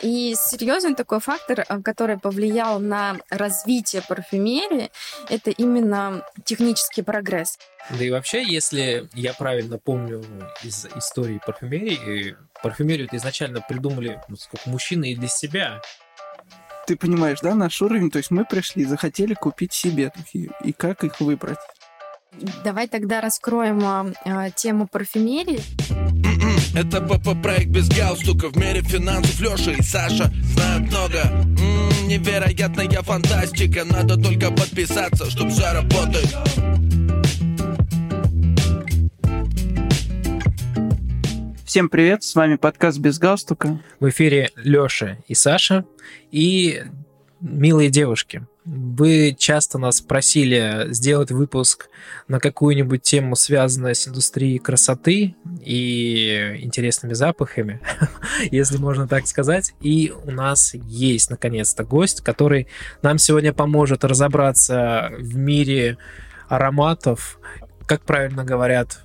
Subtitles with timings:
[0.00, 4.90] И серьезный такой фактор, э, который повлиял на развитие парфюмерии,
[5.28, 7.58] это именно технический прогресс.
[7.90, 10.24] Да и вообще, если я правильно помню
[10.62, 15.82] из истории парфюмерии, парфюмерию это изначально придумали ну, сколько, мужчины и для себя.
[16.86, 18.10] Ты понимаешь, да, наш уровень?
[18.10, 20.50] То есть мы пришли, захотели купить себе духи.
[20.64, 21.58] И как их выбрать?
[22.64, 25.60] Давай тогда раскроем э, тему парфюмерии.
[26.74, 33.84] Это ПП-проект без галстука В мире финансов Леша и Саша знают много М-м, Невероятная фантастика
[33.84, 36.34] Надо только подписаться, чтоб все работает
[41.66, 43.80] Всем привет, с вами подкаст «Без галстука».
[43.98, 45.86] В эфире Леша и Саша.
[46.30, 46.82] И
[47.40, 51.88] милые девушки, вы часто нас просили сделать выпуск
[52.28, 57.80] на какую-нибудь тему, связанную с индустрией красоты и интересными запахами,
[58.50, 59.74] если можно так сказать.
[59.80, 62.68] И у нас есть, наконец-то, гость, который
[63.02, 65.98] нам сегодня поможет разобраться в мире
[66.48, 67.40] ароматов,
[67.86, 69.00] как правильно говорят,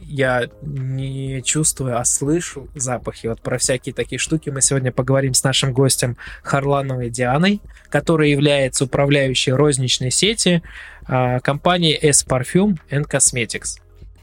[0.00, 3.26] я не чувствую, а слышу запахи.
[3.26, 8.84] Вот про всякие такие штуки мы сегодня поговорим с нашим гостем Харлановой Дианой, которая является
[8.84, 10.62] управляющей розничной сети
[11.06, 13.80] э, компании S Parfum and Cosmetics.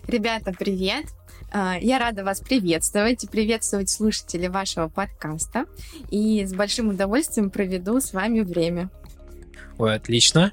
[0.08, 1.06] Ребята, привет!
[1.52, 5.66] А, я рада вас приветствовать и приветствовать слушателей вашего подкаста.
[6.10, 8.90] И с большим удовольствием проведу с вами время.
[9.78, 10.52] Ой, отлично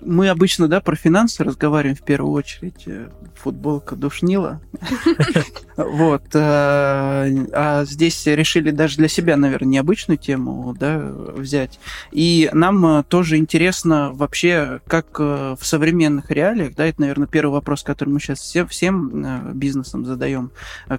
[0.00, 2.84] мы обычно, да, про финансы разговариваем в первую очередь.
[2.86, 4.60] Э, футболка душнила.
[5.76, 6.34] Вот.
[6.34, 11.78] Э, а здесь решили даже для себя, наверное, необычную тему, да, взять.
[12.10, 17.84] И нам э, тоже интересно вообще, как в современных реалиях, да, это, наверное, первый вопрос,
[17.84, 20.50] который мы сейчас всем, всем бизнесам задаем,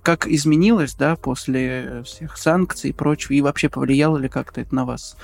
[0.02, 4.86] как изменилось, да, после всех санкций и прочего, и вообще повлияло ли как-то это на
[4.86, 5.17] вас,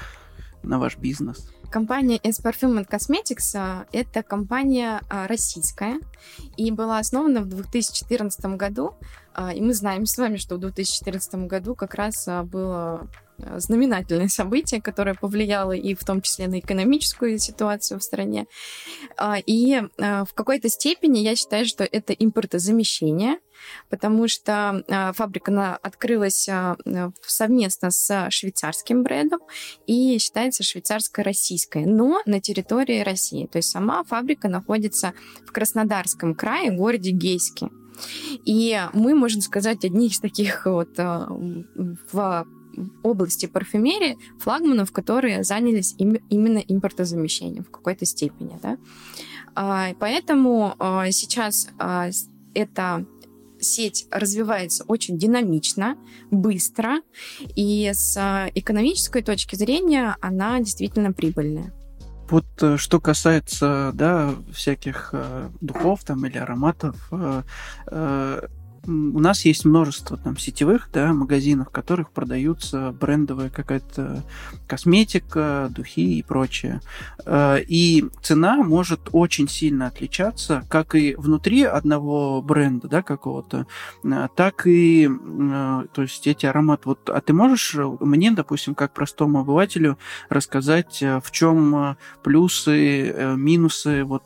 [0.63, 1.54] на ваш бизнес?
[1.75, 5.99] Компания S Parfum Cosmetics а,— это компания а, российская
[6.55, 8.93] и была основана в 2014 году.
[9.33, 14.27] А, и мы знаем с вами, что в 2014 году как раз было Э, знаменательное
[14.27, 18.47] событие, которое повлияло и в том числе на экономическую ситуацию в стране.
[19.17, 23.39] А, и э, в какой-то степени я считаю, что это импортозамещение,
[23.89, 26.49] потому что э, фабрика открылась
[27.25, 29.39] совместно с швейцарским брендом
[29.85, 33.47] и считается швейцарско-российской, но на территории России.
[33.47, 35.13] То есть сама фабрика находится
[35.45, 37.69] в Краснодарском крае, городе Гейске.
[38.45, 42.45] И мы, можно сказать, одни из таких вот в
[43.03, 48.59] области парфюмерии флагманов, которые занялись им, именно импортозамещением в какой-то степени.
[48.61, 48.77] Да?
[49.55, 52.09] А, поэтому а, сейчас а,
[52.53, 53.05] эта
[53.59, 55.97] сеть развивается очень динамично,
[56.29, 56.97] быстро,
[57.55, 61.73] и с экономической точки зрения она действительно прибыльная.
[62.29, 67.43] Вот э, что касается да, всяких э, духов там, или ароматов, э,
[67.87, 68.41] э,
[68.87, 74.23] у нас есть множество там сетевых да, магазинов, в которых продаются брендовая какая-то
[74.67, 76.81] косметика, духи и прочее.
[77.25, 83.67] Э, и цена может очень сильно отличаться, как и внутри одного бренда да, какого-то,
[84.03, 86.83] э, так и э, то есть эти ароматы.
[86.85, 89.97] Вот, а ты можешь мне, допустим, как простому обывателю
[90.29, 94.23] рассказать, в чем плюсы, минусы вот,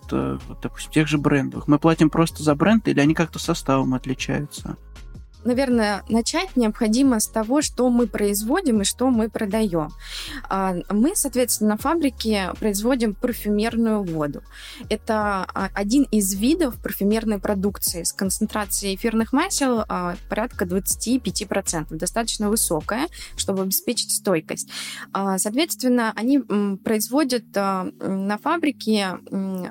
[0.61, 1.67] допустим, тех же брендов?
[1.67, 4.48] Мы платим просто за бренд или они как-то составом отличаются?
[4.49, 4.77] Нравится?
[5.43, 9.89] Наверное, начать необходимо с того, что мы производим и что мы продаем.
[10.49, 14.41] А, мы, соответственно, на фабрике производим парфюмерную воду.
[14.89, 22.49] Это а, один из видов парфюмерной продукции с концентрацией эфирных масел а, порядка 25%, достаточно
[22.49, 24.69] высокая, чтобы обеспечить стойкость.
[25.13, 26.39] Соответственно, они
[26.83, 29.17] производят на фабрике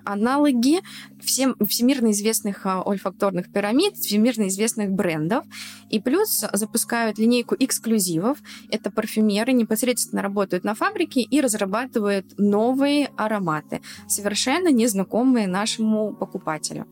[0.05, 0.81] аналоги
[1.21, 5.45] всем, всемирно известных ольфакторных пирамид, всемирно известных брендов,
[5.91, 8.39] и плюс запускают линейку эксклюзивов.
[8.71, 16.87] Это парфюмеры непосредственно работают на фабрике и разрабатывают новые ароматы, совершенно незнакомые нашему покупателю.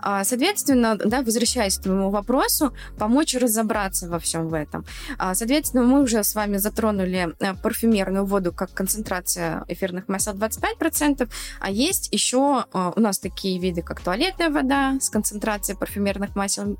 [0.00, 4.84] А, соответственно, да, возвращаясь к твоему вопросу, помочь разобраться во всем в этом.
[5.18, 11.28] А, соответственно, мы уже с вами затронули э, парфюмерную воду как концентрация эфирных масел 25%,
[11.60, 16.76] а есть еще э, у нас такие виды, как туалетная вода с концентрацией парфюмерных масел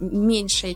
[0.00, 0.75] меньшей,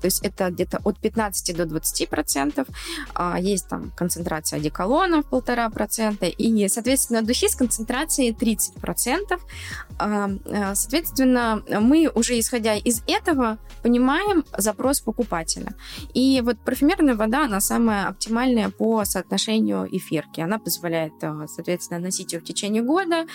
[0.00, 2.66] То есть это где-то от 15 до 20 процентов.
[3.14, 6.26] А, есть там концентрация одеколонов полтора процента.
[6.26, 9.40] И, соответственно, духи с концентрацией 30 процентов.
[9.98, 15.74] А, а, соответственно, мы уже исходя из этого понимаем запрос покупателя.
[16.14, 20.40] И вот парфюмерная вода, она самая оптимальная по соотношению эфирки.
[20.40, 21.12] Она позволяет,
[21.46, 23.26] соответственно, носить ее в течение года,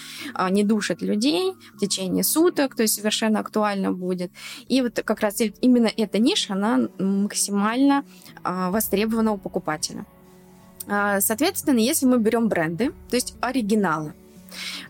[0.50, 4.32] не душит людей в течение суток, то есть совершенно актуально будет.
[4.68, 8.04] И вот как раз именно эта ниша, она максимально
[8.44, 10.06] а, востребована у покупателя.
[10.88, 14.14] А, соответственно, если мы берем бренды, то есть оригиналы,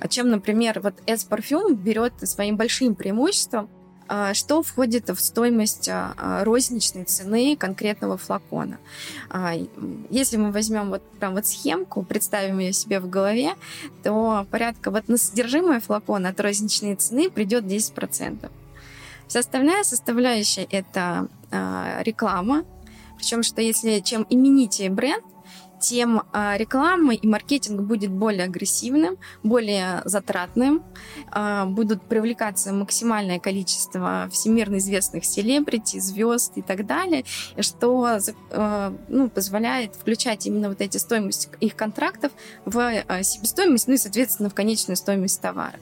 [0.09, 3.69] чем, например, вот S Parfum берет своим большим преимуществом,
[4.07, 8.77] а, что входит в стоимость розничной цены конкретного флакона.
[10.11, 13.53] Если мы возьмем вот прям вот схемку, представим ее себе в голове,
[14.03, 18.51] то порядка вот на содержимое флакона от розничной цены придет 10%.
[19.27, 22.65] Вся остальная составляющая это э, реклама.
[23.17, 25.23] Причем, что если чем именитее бренд,
[25.79, 30.83] тем э, реклама и маркетинг будет более агрессивным, более затратным,
[31.33, 37.23] э, будут привлекаться максимальное количество всемирно известных селебрити, звезд и так далее,
[37.59, 42.31] что э, ну, позволяет включать именно вот эти стоимости их контрактов
[42.65, 45.79] в себестоимость, ну и, соответственно, в конечную стоимость товара.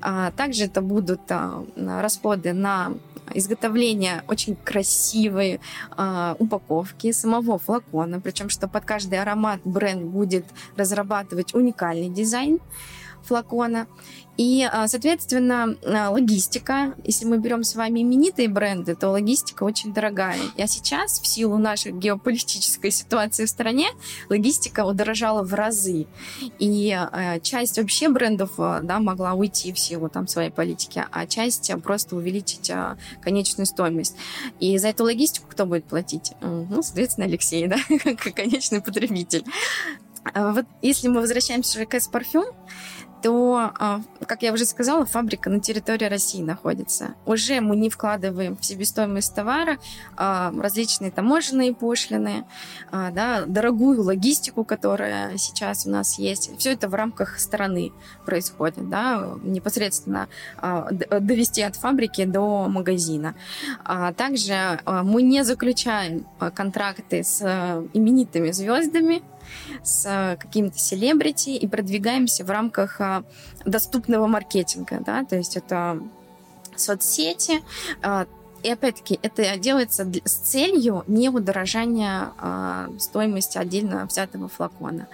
[0.00, 2.92] А, также это будут а, расходы на
[3.34, 5.60] изготовление очень красивой
[5.96, 10.46] э, упаковки самого флакона, причем что под каждый аромат бренд будет
[10.76, 12.58] разрабатывать уникальный дизайн
[13.22, 13.86] флакона.
[14.38, 19.92] И, а, соответственно, а, логистика, если мы берем с вами именитые бренды, то логистика очень
[19.92, 20.38] дорогая.
[20.56, 23.88] А сейчас, в силу нашей геополитической ситуации в стране,
[24.30, 26.06] логистика удорожала в разы.
[26.60, 31.72] И а, часть вообще брендов да, могла уйти в силу там, своей политики, а часть
[31.82, 32.70] просто увеличить
[33.20, 34.14] конечную стоимость.
[34.60, 36.32] И за эту логистику кто будет платить?
[36.40, 39.44] Ну, соответственно, Алексей, да, как конечный потребитель.
[40.34, 42.44] Вот если мы возвращаемся к S-парфюм,
[43.22, 47.14] то, а, как я уже сказала, фабрика на территории России находится.
[47.26, 49.78] Уже мы не вкладываем в себестоимость товара
[50.16, 52.44] а, различные таможенные пошлины,
[52.90, 56.56] а, да, дорогую логистику, которая сейчас у нас есть.
[56.58, 57.92] Все это в рамках страны
[58.24, 60.28] происходит, да, непосредственно
[61.20, 63.34] довести от фабрики до магазина.
[64.16, 67.42] Также мы не заключаем контракты с
[67.92, 69.22] именитыми звездами,
[69.82, 73.24] с какими-то селебрити и продвигаемся в рамках а,
[73.64, 76.00] доступного маркетинга, да, то есть это
[76.76, 77.62] соцсети,
[78.02, 78.26] а,
[78.62, 85.08] и опять-таки это делается с целью не удорожания а, стоимости отдельно взятого флакона.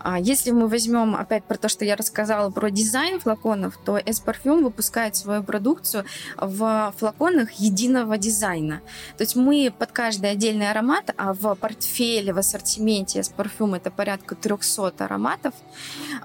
[0.00, 4.62] А, если мы возьмем опять про то, что я рассказала про дизайн флаконов, то S-Parfum
[4.62, 6.04] выпускает свою продукцию
[6.36, 8.80] в флаконах единого дизайна.
[9.16, 14.34] То есть мы под каждый отдельный аромат, а в портфеле, в ассортименте S-Parfum это порядка
[14.34, 15.54] 300 ароматов,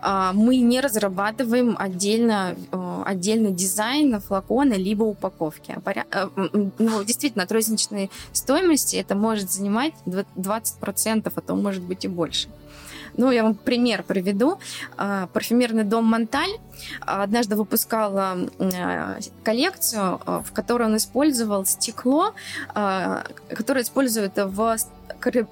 [0.01, 5.75] а, мы не разрабатываем отдельно, э, отдельный дизайн флакона либо упаковки.
[5.83, 6.29] А э,
[6.77, 12.49] ну, действительно, от розничной стоимости это может занимать 20%, а то может быть и больше.
[13.17, 14.59] Ну, я вам пример приведу.
[14.97, 16.57] А, парфюмерный дом Монталь
[17.01, 22.33] однажды выпускал а, коллекцию, а, в которой он использовал стекло,
[22.73, 24.77] которое используют в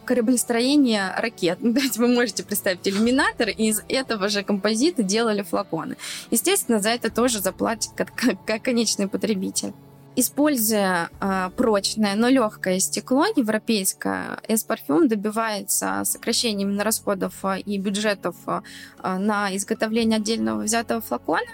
[0.06, 1.57] кораблестроении ракет.
[1.62, 5.98] Ну, вы можете представить иллюминатор, и из этого же композита делали флаконы.
[6.31, 9.74] Естественно, за это тоже заплатит как конечный потребитель.
[10.19, 18.36] Используя э, прочное, но легкое стекло европейское, S-парфюм добивается сокращения именно расходов э, и бюджетов
[18.47, 18.62] э,
[19.04, 21.45] на изготовление отдельного взятого флакона,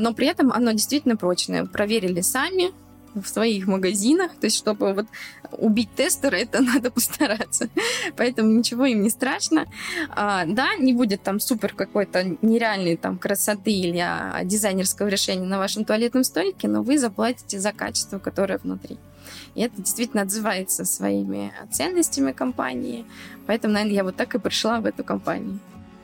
[0.00, 1.64] но при этом оно действительно прочное.
[1.64, 2.72] Проверили сами,
[3.22, 5.06] в своих магазинах, то есть чтобы вот
[5.52, 7.68] убить тестера, это надо постараться.
[8.16, 9.66] Поэтому ничего им не страшно.
[10.10, 15.58] А, да, не будет там супер какой-то нереальной там красоты или а, дизайнерского решения на
[15.58, 18.98] вашем туалетном столике, но вы заплатите за качество, которое внутри.
[19.54, 23.06] И это действительно отзывается своими ценностями компании.
[23.46, 25.58] Поэтому, наверное, я вот так и пришла в эту компанию.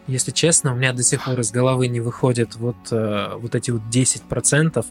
[0.07, 3.71] Если честно, у меня до сих пор из головы не выходят вот, э, вот эти
[3.71, 4.85] вот 10%.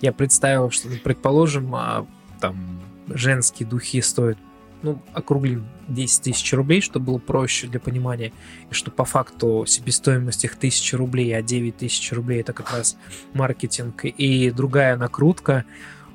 [0.00, 2.04] Я представил, что, ну, предположим, э,
[2.40, 4.38] там женские духи стоят,
[4.82, 8.32] ну, округлим 10 тысяч рублей, чтобы было проще для понимания,
[8.70, 12.96] и что по факту себестоимость их 1000 рублей, а 9 тысяч рублей это как раз
[13.34, 15.64] маркетинг и другая накрутка.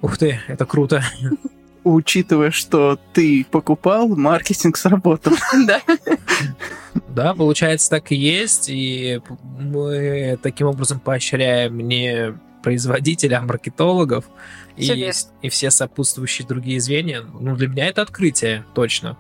[0.02, 1.04] Ух ты, это круто.
[1.84, 5.34] Учитывая, что ты покупал, маркетинг сработал.
[5.66, 5.82] Да.
[7.08, 9.22] Да, получается, так и есть, и
[9.60, 12.34] мы таким образом поощряем не
[12.64, 14.26] производителя, маркетологов
[14.78, 17.22] Всё и, и все сопутствующие другие звенья.
[17.22, 19.18] Ну, для меня это открытие, точно.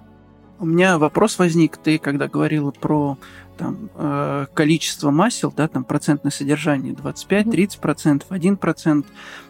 [0.60, 3.18] У меня вопрос возник, ты когда говорила про
[3.58, 9.06] там, э, количество масел, да, там процентное содержание 25-30%, 1%,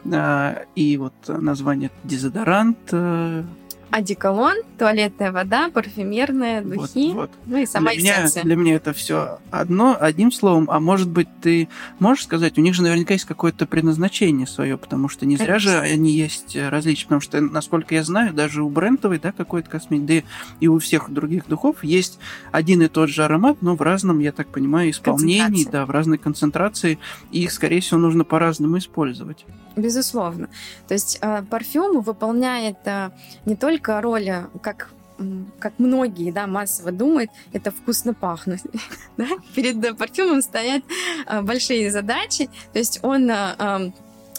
[0.06, 3.44] э, и вот название дезодорант, э,
[3.91, 7.31] Одеколон, туалетная вода, парфюмерные вот, духи, вот.
[7.46, 8.43] ну и сама для, меня, эссенция.
[8.43, 11.67] для меня это все одно, одним словом, а может быть ты
[12.00, 15.77] можешь сказать, у них же наверняка есть какое-то предназначение свое, потому что не зря же
[15.79, 20.24] они есть э, различия, потому что, насколько я знаю, даже у брендовой, да, какой-то косметики,
[20.24, 20.29] да
[20.60, 22.19] и у всех других духов есть
[22.51, 26.17] один и тот же аромат, но в разном, я так понимаю, исполнении, да, в разной
[26.17, 27.00] концентрации,
[27.31, 29.46] и их, скорее всего, нужно по-разному использовать.
[29.75, 30.50] Безусловно.
[30.88, 33.12] То есть э, парфюм выполняет э,
[33.46, 34.89] не только роль, э, как
[35.59, 38.62] как многие да, массово думают, это вкусно пахнуть.
[39.17, 39.27] Да?
[39.53, 40.81] Перед э, парфюмом стоят
[41.27, 42.50] э, большие задачи.
[42.71, 43.93] То есть он эм,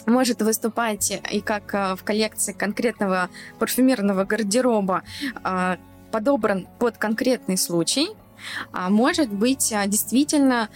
[0.07, 3.29] может выступать и как в коллекции конкретного
[3.59, 5.03] парфюмерного гардероба
[6.11, 8.09] подобран под конкретный случай,
[8.71, 10.69] а может быть действительно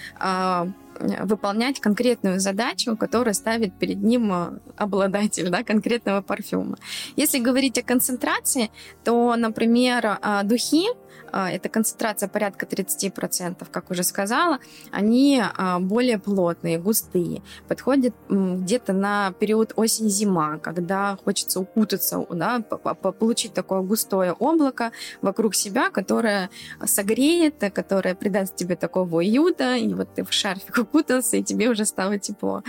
[0.99, 6.77] выполнять конкретную задачу, которую ставит перед ним э, обладатель да, конкретного парфюма.
[7.15, 8.69] Если говорить о концентрации,
[9.03, 10.87] то, например, э, духи,
[11.31, 14.59] это концентрация порядка 30%, как уже сказала,
[14.91, 23.53] они э, более плотные, густые, подходят где-то на период осень-зима, когда хочется укутаться, да, получить
[23.53, 24.91] такое густое облако
[25.21, 26.49] вокруг себя, которое
[26.85, 31.85] согреет, которое придаст тебе такого уюта, и вот ты в шарфик укутался, и тебе уже
[31.85, 32.63] стало тепло.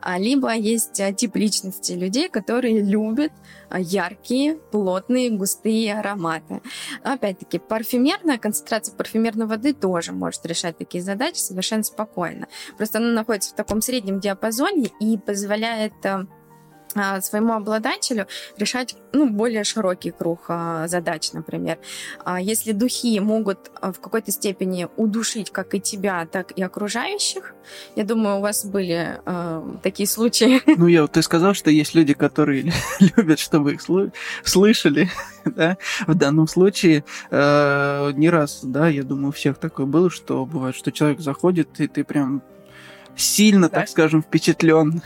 [0.00, 6.62] А, Либо есть а, тип личности людей, которые любят а, яркие, плотные, густые ароматы.
[7.02, 12.48] Опять-таки, парфюмерная концентрация парфюмерной воды тоже может решать такие задачи совершенно спокойно.
[12.76, 16.26] Просто она находится в таком среднем диапазоне и позволяет а,
[17.20, 21.78] своему обладателю решать ну, более широкий круг а, задач, например.
[22.24, 27.54] А Если духи могут а, в какой-то степени удушить как и тебя, так и окружающих,
[27.96, 30.60] я думаю, у вас были а, такие случаи.
[30.82, 32.72] Ну, я вот ты сказал, что есть люди, которые
[33.16, 34.12] любят, чтобы их слы-
[34.44, 35.10] слышали,
[35.44, 35.76] да.
[36.06, 40.74] В данном случае э, не раз, да, я думаю, у всех такое было, что бывает,
[40.74, 42.42] что человек заходит, и ты прям
[43.16, 43.80] сильно, Да.
[43.80, 45.02] так скажем, впечатлен.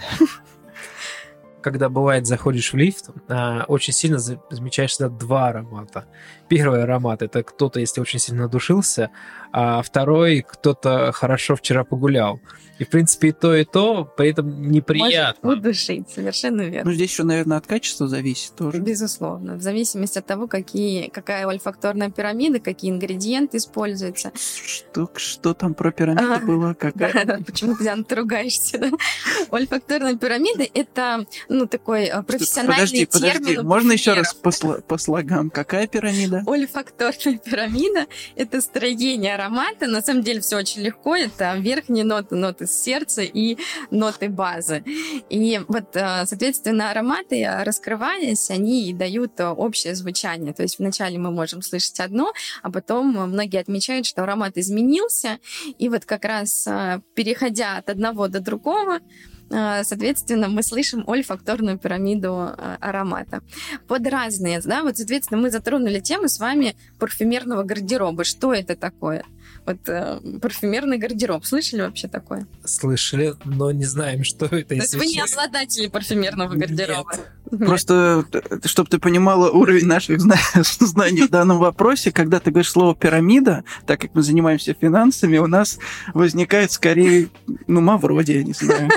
[1.66, 6.04] Когда бывает, заходишь в лифт, а, очень сильно за- замечаешь всегда два аромата.
[6.46, 9.11] Первый аромат это кто-то, если очень сильно надушился,
[9.50, 12.38] а второй кто-то хорошо вчера погулял.
[12.78, 15.40] И, в принципе, и то, и то, при этом неприятно.
[15.49, 16.90] Может удушить, совершенно верно.
[16.90, 18.78] Ну, здесь еще, наверное, от качества зависит тоже.
[18.80, 24.30] Безусловно, в зависимости от того, какие, какая олфакторная пирамида, какие ингредиенты используются.
[24.37, 26.75] Что, что там про пирамиду А, было?
[26.78, 27.25] Какая?
[27.25, 28.78] Да, почему ты, Диана, ты ругаешься?
[28.78, 28.90] Да?
[29.50, 31.25] Олфакторная пирамида— это
[31.56, 33.66] ну, такой э, профессиональный Подожди, подожди, термин.
[33.66, 35.50] можно еще раз по, по слогам?
[35.50, 36.42] Какая пирамида?
[36.46, 39.86] Олфакторная пирамида— это строение аромата.
[39.86, 41.16] На самом деле все очень легко.
[41.16, 43.56] Это верхние ноты, ноты сердца и
[43.90, 44.84] ноты базы.
[45.30, 50.52] И вот, э, соответственно, ароматы, э, раскрываясь, они дают общее звучание.
[50.52, 52.32] То есть вначале мы можем слышать одно,
[52.62, 55.38] а потом многие отмечают, что аромат изменился.
[55.78, 56.66] И вот как раз
[57.14, 59.00] переходя от одного до другого,
[59.48, 63.42] соответственно, мы слышим олфакторную пирамиду э, аромата.
[63.86, 68.24] Под разные, да, вот, соответственно, мы затронули тему с вами парфюмерного гардероба.
[68.24, 69.24] Что это такое?
[69.64, 71.44] Вот э, парфюмерный гардероб.
[71.44, 72.46] Слышали вообще такое?
[72.64, 74.68] Слышали, но не знаем, что это.
[74.68, 77.12] То есть вы не обладатели парфюмерного гардероба?
[77.50, 77.66] Нет.
[77.66, 78.24] Просто,
[78.64, 83.64] чтобы ты понимала уровень наших зна- знаний в данном вопросе, когда ты говоришь слово пирамида,
[83.86, 85.78] так как мы занимаемся финансами, у нас
[86.14, 87.28] возникает скорее,
[87.66, 88.88] ну, Мавроди, я не знаю.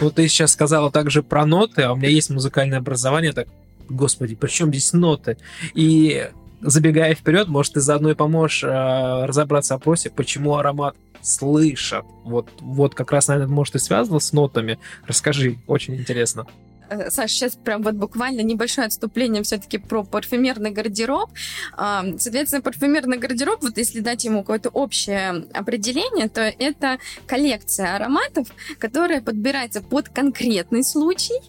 [0.00, 3.48] Вот ты сейчас сказала также про ноты, а у меня есть музыкальное образование, так,
[3.88, 5.36] господи, при чем здесь ноты?
[5.74, 6.30] И
[6.60, 12.04] забегая вперед, может, ты заодно и поможешь э, разобраться в вопросе, почему аромат слышат.
[12.24, 14.78] Вот, вот как раз, наверное, может, и связано с нотами.
[15.06, 16.46] Расскажи, очень интересно.
[16.90, 21.30] Э, Саш, сейчас прям вот буквально небольшое отступление все-таки про парфюмерный гардероб.
[21.76, 28.48] А, Соответственно, парфюмерный гардероб, вот если дать ему какое-то общее определение, то это коллекция ароматов,
[28.78, 31.40] которая подбирается под конкретный случай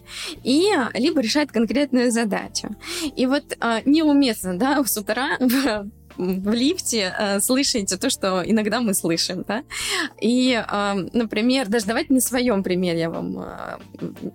[0.44, 2.76] и либо решает конкретную задачу.
[3.16, 5.38] И вот а, неуместно, да, с утра
[6.16, 9.62] в лифте э, слышите то, что иногда мы слышим, да.
[10.20, 13.78] И, э, например, даже давайте на своем примере я вам э,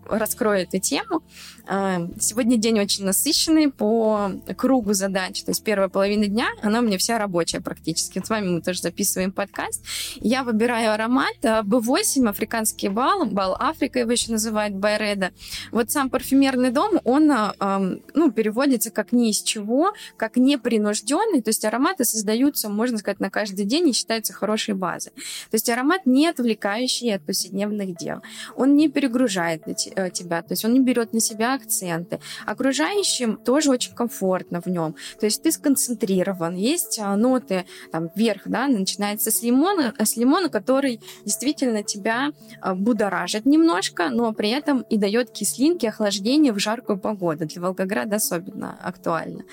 [0.09, 1.21] раскрою эту тему.
[1.69, 5.43] Э, сегодня день очень насыщенный по кругу задач.
[5.43, 8.21] То есть первая половина дня, она у меня вся рабочая практически.
[8.23, 9.83] С вами мы тоже записываем подкаст.
[10.15, 15.31] Я выбираю аромат B8, африканский бал, бал Африка его еще называют, Байреда.
[15.71, 21.49] Вот сам парфюмерный дом, он э, ну, переводится как ни из чего, как непринужденный, то
[21.49, 25.11] есть ароматы создаются, можно сказать, на каждый день и считаются хорошей базой.
[25.11, 28.21] То есть аромат не отвлекающий от повседневных дел.
[28.55, 32.19] Он не перегружает э, тебя, то есть он не берет на себя акценты.
[32.45, 34.95] Окружающим тоже очень комфортно в нем.
[35.19, 36.55] То есть ты сконцентрирован.
[36.55, 42.75] Есть а, ноты там вверх, да, начинается с лимона, с лимона, который действительно тебя а,
[42.75, 47.45] будоражит немножко, но при этом и дает кислинки, охлаждение в жаркую погоду.
[47.45, 49.43] Для Волгограда особенно актуально.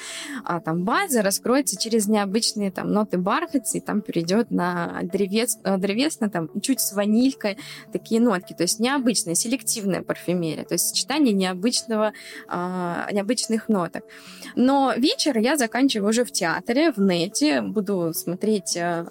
[0.44, 5.76] А там база раскроется через необычные там ноты бархатцы, и там перейдет на древес, э,
[5.78, 7.58] древесно, там чуть с ванилькой,
[7.92, 8.52] такие нотки.
[8.52, 10.64] То есть необычная, селективная парфюмерия.
[10.64, 14.04] То есть сочетание необычного, э, необычных ноток.
[14.56, 19.06] Но вечер я заканчиваю уже в театре, в нете, буду смотреть э,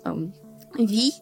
[0.77, 1.13] Ви.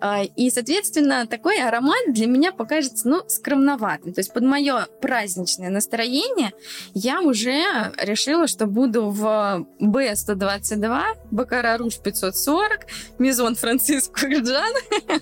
[0.00, 4.12] А, и, соответственно, такой аромат для меня покажется, ну, скромноватым.
[4.12, 6.52] То есть под мое праздничное настроение
[6.94, 12.86] я уже решила, что буду в B122, Бакара Руж 540,
[13.18, 14.74] Мизон Франциско Джан.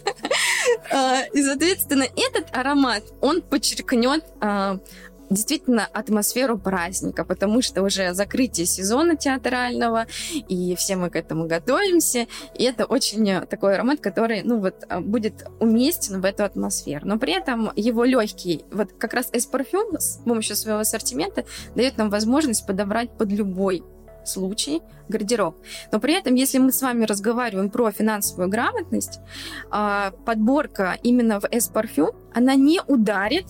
[0.93, 4.79] А, и, соответственно, этот аромат, он подчеркнет а,
[5.33, 10.07] действительно атмосферу праздника, потому что уже закрытие сезона театрального,
[10.49, 15.01] и все мы к этому готовимся, и это очень такой аромат, который, ну вот, а,
[15.01, 17.07] будет уместен в эту атмосферу.
[17.07, 22.11] Но при этом его легкий, вот как раз S-парфюм с помощью своего ассортимента дает нам
[22.11, 23.83] возможность подобрать под любой
[24.25, 25.57] случай гардероб.
[25.91, 29.21] Но при этом, если мы с вами разговариваем про финансовую грамотность,
[29.71, 33.47] а, подборка именно в S-парфюм, она не ударит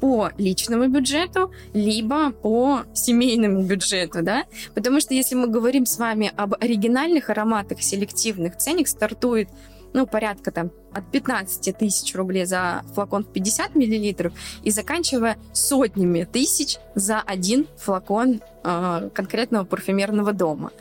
[0.00, 6.32] по личному бюджету, либо по семейному бюджету, да, потому что если мы говорим с вами
[6.36, 9.48] об оригинальных ароматах селективных, ценник стартует
[9.92, 14.32] ну, порядка там от 15 тысяч рублей за флакон в 50 миллилитров
[14.62, 20.72] и заканчивая сотнями тысяч за один флакон э, конкретного парфюмерного дома.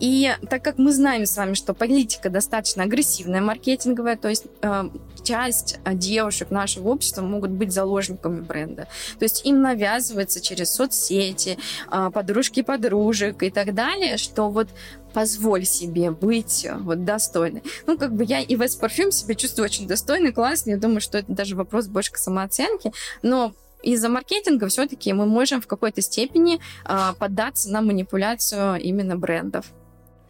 [0.00, 4.90] И так как мы знаем с вами, что политика достаточно агрессивная маркетинговая, то есть э,
[5.22, 8.88] часть девушек нашего общества могут быть заложниками бренда.
[9.18, 11.58] То есть им навязывается через соцсети,
[11.90, 14.68] э, подружки подружек и так далее, что вот
[15.14, 17.62] позволь себе быть вот достойной.
[17.86, 20.72] Ну, как бы я и в S-парфюм себя чувствую чувствую очень достойный, классный.
[20.72, 22.92] Я думаю, что это даже вопрос больше к самооценке.
[23.22, 23.52] Но
[23.84, 29.66] из-за маркетинга все-таки мы можем в какой-то степени э, поддаться на манипуляцию именно брендов.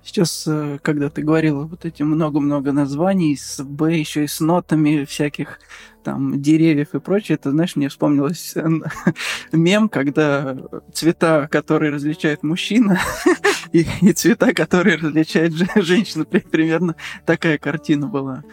[0.05, 5.05] Сейчас, э, когда ты говорила вот эти много-много названий с Б, еще и с нотами
[5.05, 5.59] всяких
[6.03, 8.55] там деревьев и прочее, это, знаешь, мне вспомнилось
[9.53, 10.59] мем, когда
[10.92, 13.01] цвета, которые различает мужчина,
[13.72, 18.44] и, и цвета, которые различает женщина, примерно такая картина была.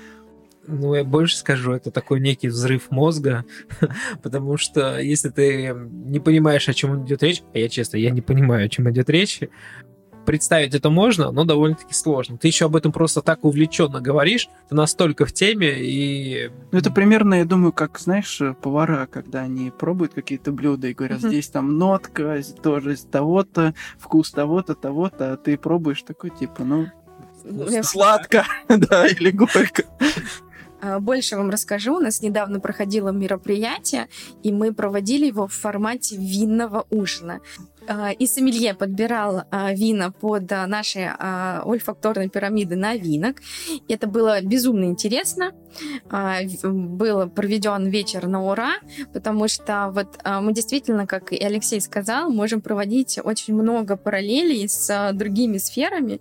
[0.67, 3.45] Ну, я больше скажу, это такой некий взрыв мозга,
[4.23, 8.21] потому что если ты не понимаешь, о чем идет речь, а я честно, я не
[8.21, 9.39] понимаю, о чем идет речь,
[10.25, 12.37] представить это можно, но довольно-таки сложно.
[12.37, 16.51] Ты еще об этом просто так увлеченно говоришь, ты настолько в теме и...
[16.71, 21.19] Ну, это примерно, я думаю, как, знаешь, повара, когда они пробуют какие-то блюда и говорят,
[21.19, 26.87] здесь там нотка, тоже того-то, вкус того-то, того-то, а ты пробуешь такой, типа, ну,
[27.83, 29.83] сладко, да, или горько.
[30.81, 31.95] А, больше вам расскажу.
[31.95, 34.07] У нас недавно проходило мероприятие,
[34.43, 37.41] и мы проводили его в формате винного ужина.
[37.87, 40.99] А, и сомелье подбирал а, вина под наши
[41.65, 43.37] ольфакторные пирамиды на винок.
[43.87, 45.51] Это было безумно интересно.
[46.63, 48.73] Был проведен вечер на ура,
[49.13, 55.11] потому что вот мы действительно, как и Алексей сказал, можем проводить очень много параллелей с
[55.13, 56.19] другими сферами.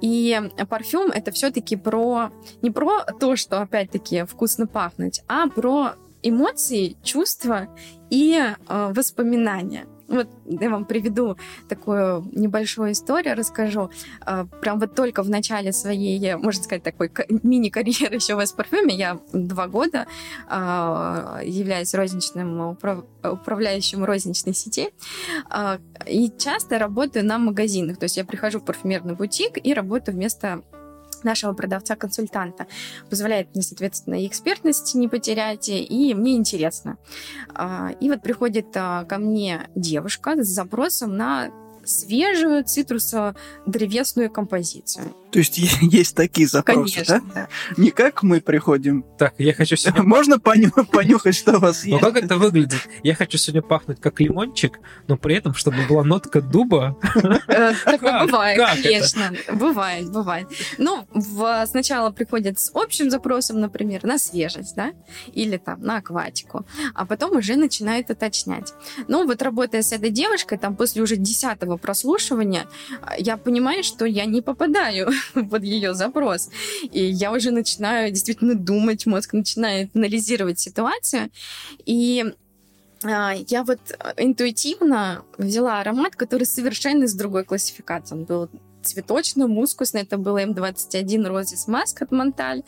[0.00, 2.30] И парфюм это все-таки про
[2.62, 7.68] не про то, что опять-таки вкусно пахнуть, а про эмоции, чувства
[8.10, 9.86] и э, воспоминания.
[10.08, 11.36] Вот я вам приведу
[11.68, 13.90] такую небольшую историю, расскажу.
[14.20, 17.10] А, прям вот только в начале своей, можно сказать, такой
[17.42, 20.06] мини-карьеры еще в S-парфюме, я два года
[20.48, 22.76] а, являюсь розничным
[23.22, 24.90] управляющим розничной сети
[25.48, 27.98] а, и часто работаю на магазинах.
[27.98, 30.62] То есть я прихожу в парфюмерный бутик и работаю вместо
[31.24, 32.66] нашего продавца-консультанта.
[33.10, 36.98] Позволяет мне, соответственно, и экспертность не потерять, и мне интересно.
[37.54, 41.50] А, и вот приходит а, ко мне девушка с запросом на
[41.84, 45.14] свежую цитрусово-древесную композицию.
[45.34, 47.34] То есть есть такие запросы, Конечно, да?
[47.34, 47.48] да.
[47.76, 49.04] Не как мы приходим.
[49.18, 50.02] Так, я хочу сегодня...
[50.04, 52.04] Можно поню- понюхать, что у вас Ну есть?
[52.04, 52.78] как это выглядит?
[53.02, 56.96] Я хочу сегодня пахнуть как лимончик, но при этом, чтобы была нотка дуба.
[57.48, 59.32] Э, Такое бывает, конечно.
[59.52, 60.46] Бывает, бывает.
[60.78, 61.04] Ну,
[61.66, 64.92] сначала приходят с общим запросом, например, на свежесть, да,
[65.32, 68.72] или там на акватику, а потом уже начинают уточнять.
[69.08, 72.68] Ну, вот работая с этой девушкой, там после уже десятого прослушивания,
[73.02, 75.10] а, я понимаю, что я не попадаю
[75.50, 76.50] под ее запрос.
[76.90, 81.30] И я уже начинаю действительно думать, мозг начинает анализировать ситуацию.
[81.84, 82.24] И
[83.04, 83.80] а, я вот
[84.16, 88.14] интуитивно взяла аромат, который совершенно из другой классификации.
[88.14, 88.48] Он был
[88.82, 90.02] цветочно-мускусный.
[90.02, 92.62] Это был М21 Roses Mask от Монталь.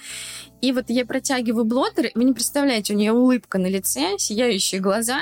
[0.60, 5.20] И вот я протягиваю блотер, вы не представляете, у нее улыбка на лице, сияющие глаза,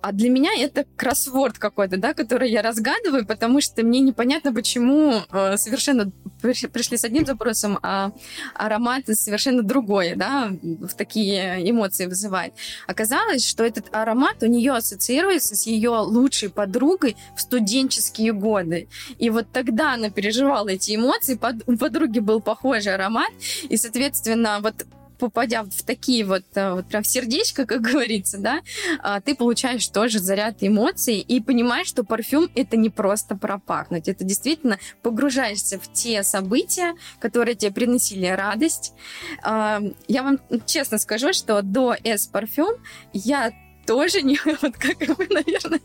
[0.00, 5.22] а для меня это кроссворд какой-то, да, который я разгадываю, потому что мне непонятно, почему
[5.30, 8.12] э, совершенно приш- пришли с одним запросом, а
[8.54, 12.52] аромат совершенно другой, да, в такие эмоции вызывает.
[12.86, 18.88] Оказалось, что этот аромат у нее ассоциируется с ее лучшей подругой в студенческие годы.
[19.18, 23.32] И вот тогда она переживала эти эмоции, под- у подруги был похожий аромат,
[23.68, 24.86] и, соответственно, вот
[25.18, 28.60] попадя в такие вот, э, вот прям сердечко, как говорится, да,
[29.00, 34.24] а, ты получаешь тоже заряд эмоций и понимаешь, что парфюм это не просто пропахнуть, это
[34.24, 38.94] действительно погружаешься в те события, которые тебе приносили радость.
[39.42, 42.76] А, Я вам честно скажу, что до S парфюм
[43.12, 43.52] я
[43.88, 45.80] тоже не вот как и вы, наверное,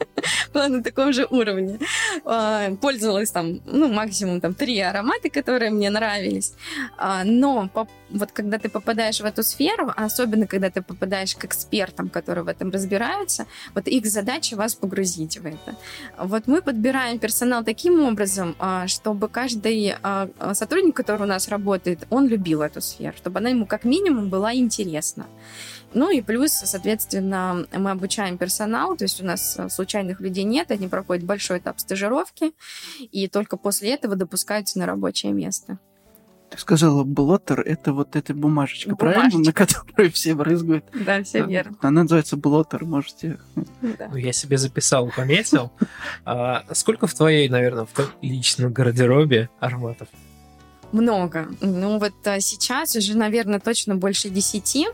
[0.53, 1.79] была на таком же уровне.
[2.25, 6.53] А, Пользовалась там, ну, максимум там три аромата, которые мне нравились.
[6.97, 7.69] А, Но
[8.09, 12.49] вот когда ты попадаешь в эту сферу, особенно когда ты попадаешь к экспертам, которые в
[12.49, 15.75] этом разбираются, вот их задача вас погрузить в это.
[16.17, 19.95] Вот мы подбираем персонал таким образом, а, чтобы каждый
[20.53, 24.53] сотрудник, который у нас работает, он любил эту сферу, чтобы она ему как минимум была
[24.53, 25.25] интересна.
[25.93, 30.71] Ну и плюс, соответственно, мы обучаем персонал, то есть у нас э, случайных людей нет,
[30.71, 32.53] они проходят большой этап стажировки,
[32.99, 35.77] и только после этого допускаются на рабочее место.
[36.53, 39.29] Ты сказала, блоттер— это вот эта бумажечка, правильно?
[39.31, 39.61] Бумажечка.
[39.61, 40.85] На которую все брызгают.
[40.93, 41.75] Да, все верно.
[41.81, 43.39] Она называется блоттер, можете...
[43.81, 44.09] Да.
[44.11, 45.71] Ну, я себе записал, пометил.
[46.25, 50.07] А сколько в твоей, наверное, в личном гардеробе ароматов?
[50.91, 51.47] Много.
[51.59, 54.87] Ну вот а, сейчас уже, наверное, точно больше десяти.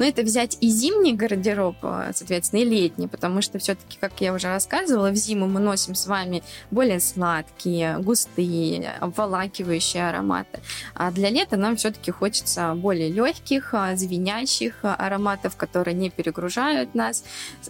[0.00, 4.32] Но это взять и зимний гардероб, а, соответственно, и летний, потому что все-таки, как я
[4.32, 10.60] уже рассказывала, в зиму мы носим с вами более сладкие, густые, обволакивающие ароматы.
[10.94, 16.94] А для лета нам все-таки хочется более легких, а, звенящих а, ароматов, которые не перегружают
[16.94, 17.22] нас,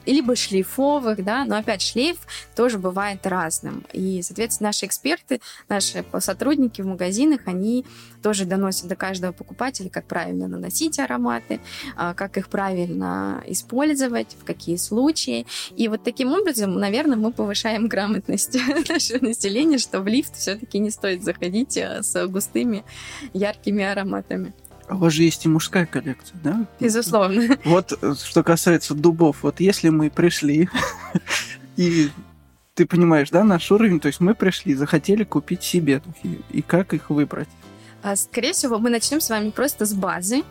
[0.07, 2.19] либо шлейфовых, да, но опять шлейф
[2.55, 3.85] тоже бывает разным.
[3.93, 7.85] И, соответственно, наши эксперты, наши сотрудники в магазинах, они
[8.23, 11.59] тоже доносят до каждого покупателя, как правильно наносить ароматы,
[11.97, 15.47] а, как их правильно использовать, в какие случаи.
[15.75, 18.55] И вот таким образом, наверное, мы повышаем грамотность
[18.91, 22.85] нашего населения, что в лифт все-таки не стоит заходить а, с густыми,
[23.33, 24.53] яркими ароматами.
[24.87, 26.67] А у вас же есть и мужская коллекция, да?
[26.79, 27.57] Безусловно.
[27.65, 30.69] Вот э, что касается дубов, вот если мы пришли,
[31.79, 32.11] и
[32.75, 36.93] ты понимаешь, да, наш уровень, то есть мы пришли, захотели купить себе духи, и как
[36.93, 37.49] их выбрать?
[38.03, 40.43] А, Скорее всего, мы начнем с вами просто с базы.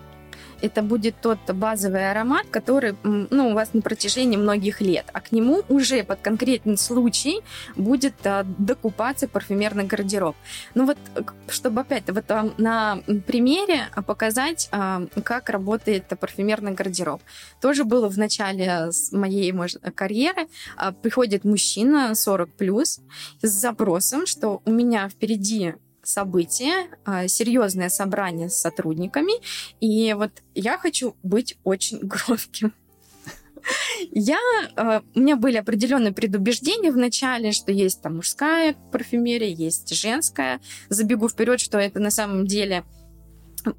[0.62, 5.32] Это будет тот базовый аромат, который ну, у вас на протяжении многих лет, а к
[5.32, 7.42] нему уже под конкретный случай
[7.76, 10.36] будет а, докупаться парфюмерный гардероб.
[10.76, 17.22] Ну вот, э, чтобы опять вот а, на примере показать, а, как работает парфюмерный гардероб.
[17.62, 20.48] Тоже было в начале моей может, карьеры.
[20.76, 23.00] А, Приходит мужчина 40 плюс
[23.42, 25.74] с запросом, что у меня впереди
[26.10, 29.34] событие, а, серьезное собрание с сотрудниками,
[29.80, 32.74] и вот я хочу быть очень громким.
[34.12, 34.40] Я,
[34.78, 40.62] э, у меня были определенные предубеждения в начале, что есть там мужская парфюмерия, есть женская.
[40.88, 42.84] Забегу вперед, что это на самом деле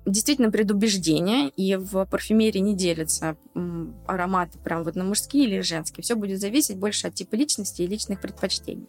[0.04, 3.36] действительно предубеждение, и в парфюмерии не делятся
[4.06, 6.02] ароматы прям вот на мужские или женские.
[6.02, 8.86] Все будет зависеть больше от типа личности и личных предпочтений.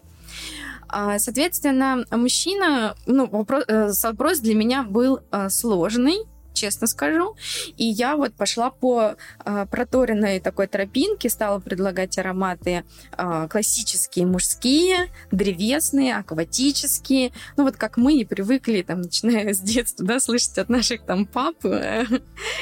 [0.87, 7.35] А, Соответственно, мужчина, ну, вопрос, э, запрос для меня был э, сложный, честно скажу.
[7.77, 12.83] И я вот пошла по э, проторенной такой тропинке, стала предлагать ароматы
[13.17, 17.31] э, классические мужские, древесные, акватические.
[17.57, 21.25] Ну вот как мы и привыкли, там, начиная с детства, да, слышать от наших там
[21.25, 22.05] пап э,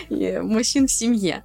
[0.42, 1.44] мужчин в семье.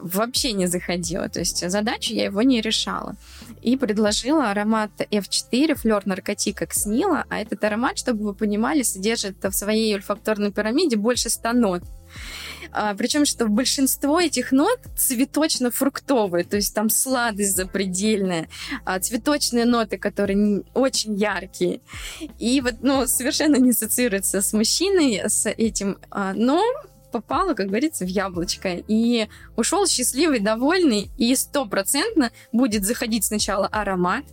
[0.00, 1.28] Вообще не заходило.
[1.28, 3.16] То есть задачу я его не решала.
[3.62, 7.24] И предложила аромат F4, флер наркотика Кснила.
[7.28, 11.82] А этот аромат, чтобы вы понимали, содержит в своей ольфакторной пирамиде больше 100 нот.
[12.72, 18.48] А, причем, что большинство этих нот цветочно-фруктовые, то есть там сладость запредельная,
[18.84, 21.80] а, цветочные ноты, которые очень яркие.
[22.38, 26.62] И вот, ну, совершенно не ассоциируется с мужчиной, с этим, а, но
[27.10, 28.82] попала, как говорится, в яблочко.
[28.86, 34.24] И ушел счастливый, довольный, и стопроцентно будет заходить сначала аромат,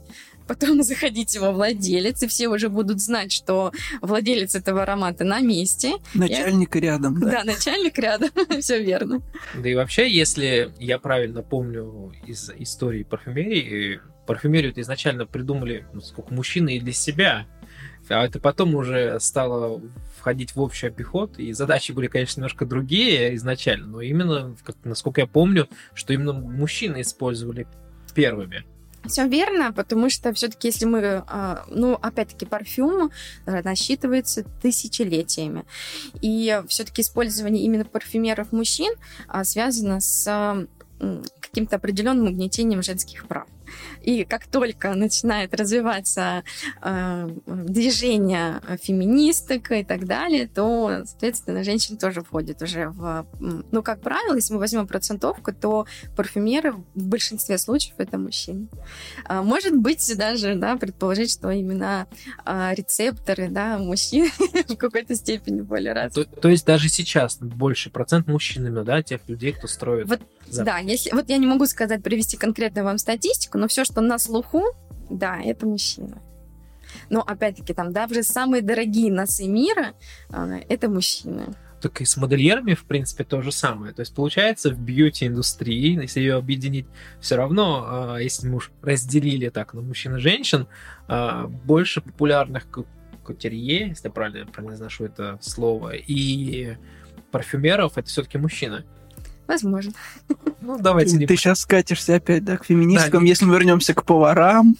[0.48, 5.94] потом заходить его владелец, и все уже будут знать, что владелец этого аромата на месте.
[6.14, 6.80] Начальник и...
[6.80, 7.32] рядом, да?
[7.32, 9.22] Да, начальник рядом, все верно.
[9.56, 16.34] Да и вообще, если я правильно помню из истории парфюмерии, парфюмерию изначально придумали, ну, сколько
[16.34, 17.48] мужчины и для себя,
[18.10, 19.82] а это потом уже стало
[20.26, 25.22] входить в общий обиход, и задачи были, конечно, немножко другие изначально, но именно, как, насколько
[25.22, 27.68] я помню, что именно мужчины использовали
[28.16, 28.66] первыми.
[29.06, 33.12] Все верно, потому что все-таки, если мы, а, ну, опять-таки, парфюм
[33.46, 35.64] э, насчитывается тысячелетиями.
[36.24, 38.96] И все-таки использование именно парфюмеров мужчин
[39.28, 40.68] а, связано с
[41.40, 43.48] каким-то определенным угнетением женских прав.
[44.02, 46.44] И как только начинает развиваться
[46.82, 53.28] э, движение феминисток и так далее, то, соответственно, женщины тоже входят уже в...
[53.40, 55.86] Ну, как правило, если мы возьмем процентовку, то
[56.16, 58.68] парфюмеры в большинстве случаев это мужчины.
[59.26, 62.08] А, может быть, даже да, предположить, что именно
[62.44, 64.30] а, рецепторы да, мужчин
[64.68, 66.30] в какой-то степени более развиты.
[66.30, 70.20] То, то есть даже сейчас больше процент мужчинами, да, тех людей, кто строит вот,
[70.52, 74.18] Да, если, вот я не могу сказать, привести конкретную вам статистику, но все, что на
[74.20, 74.64] слуху,
[75.10, 76.22] да, это мужчина.
[77.10, 79.94] Но опять-таки там даже самые дорогие носы мира
[80.30, 81.54] а, это мужчины.
[81.82, 83.94] Так и с модельерами, в принципе, то же самое.
[83.94, 86.88] То есть, получается, в бьюти-индустрии, если ее объединить,
[87.20, 90.68] все равно, а, если мы уж разделили так на мужчин и женщин,
[91.08, 92.68] а, больше популярных
[93.24, 96.78] кутерье, если я правильно произношу это слово, и
[97.32, 98.86] парфюмеров это все-таки мужчины.
[99.48, 99.94] Возможно.
[100.62, 101.28] Ну, давайте ты, не...
[101.28, 104.76] Ты сейчас скатишься опять, да, к феминисткам, да, если мы вернемся к поварам.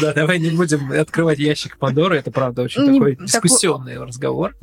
[0.00, 4.54] Да, давай не будем открывать ящик Пандоры, это, правда, очень такой дискуссионный разговор.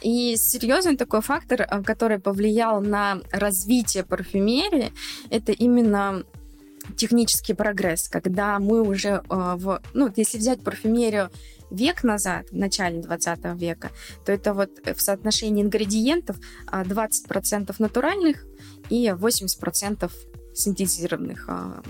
[0.00, 4.92] И серьезный такой фактор, э, который повлиял на развитие парфюмерии,
[5.30, 6.24] это именно
[6.96, 11.30] технический прогресс, когда мы уже э, в, ну, если взять парфюмерию
[11.72, 13.90] век назад, в начале 20 века,
[14.24, 16.36] то это вот в соотношении ингредиентов
[16.70, 18.44] 20% а, натуральных
[18.90, 20.10] и 80%
[20.54, 21.82] синтезированных а,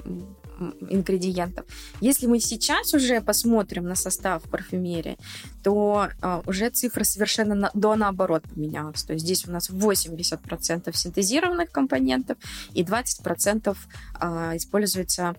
[0.91, 1.67] ингредиентов.
[2.01, 5.19] Если мы сейчас уже посмотрим на состав парфюмерии,
[5.63, 9.03] то э, уже цифра совершенно на, до наоборот поменялась.
[9.03, 12.39] То есть здесь у нас 80% синтезированных компонентов
[12.75, 13.77] и 20%
[14.21, 15.35] э, используется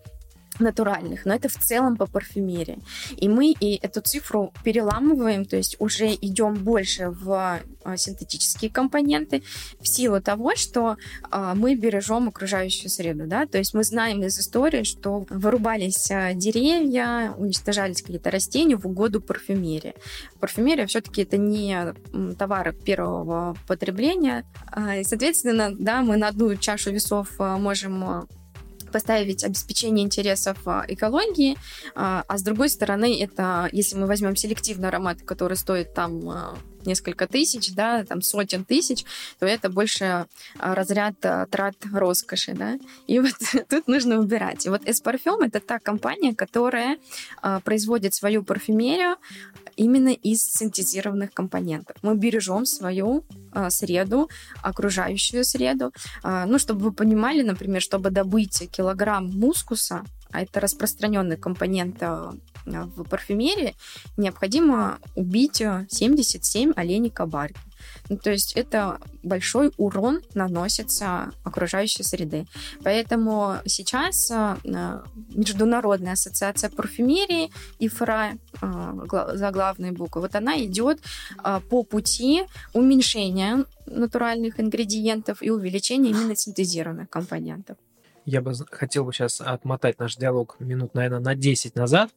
[0.59, 2.79] натуральных, но это в целом по парфюмерии.
[3.17, 9.43] И мы и эту цифру переламываем, то есть уже идем больше в а, синтетические компоненты
[9.79, 10.97] в силу того, что
[11.29, 16.33] а, мы бережем окружающую среду, да, то есть мы знаем из истории, что вырубались а,
[16.33, 19.95] деревья, уничтожались какие-то растения в угоду парфюмерии.
[20.39, 21.93] Парфюмерия все-таки это не
[22.37, 24.45] товары первого потребления,
[24.97, 28.27] и, соответственно, да, мы на одну чашу весов можем
[28.93, 31.57] поставить обеспечение интересов а, экологии,
[31.95, 36.57] а, а с другой стороны, это, если мы возьмем селективный аромат, который стоит там а,
[36.85, 39.05] несколько тысяч, да, там сотен тысяч,
[39.39, 40.27] то это больше
[40.59, 42.77] разряд трат роскоши, да.
[43.07, 43.33] И вот
[43.69, 44.65] тут нужно выбирать.
[44.65, 46.97] И вот Эспарфюм это та компания, которая
[47.63, 49.17] производит свою парфюмерию
[49.75, 51.95] именно из синтезированных компонентов.
[52.01, 54.29] Мы бережем свою а, среду,
[54.61, 55.91] окружающую среду.
[56.23, 62.33] А, ну, чтобы вы понимали, например, чтобы добыть килограмм мускуса, а это распространенный компонент а,
[62.65, 63.75] в парфюмерии,
[64.17, 65.57] необходимо убить
[65.89, 67.59] 77 оленей кабарки.
[68.09, 72.45] Ну, то есть это большой урон наносится окружающей среды.
[72.83, 74.55] Поэтому сейчас э,
[75.29, 80.99] Международная ассоциация парфюмерии, ИФРА, э, за главной буквы, вот она идет
[81.43, 82.43] э, по пути
[82.73, 87.77] уменьшения натуральных ингредиентов и увеличения именно синтезированных компонентов.
[88.25, 92.11] Я бы хотел бы сейчас отмотать наш диалог минут, наверное, на 10 назад